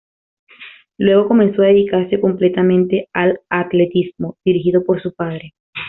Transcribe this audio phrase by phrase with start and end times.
[0.97, 5.53] Luego comenzó a dedicarse completamente al atletismo, dirigido por su padre.